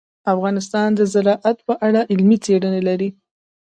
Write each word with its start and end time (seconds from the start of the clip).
افغانستان 0.33 0.89
د 0.95 1.01
زراعت 1.13 1.57
په 1.67 1.73
اړه 1.87 2.01
علمي 2.11 2.37
څېړنې 2.45 2.81
لري. 2.89 3.09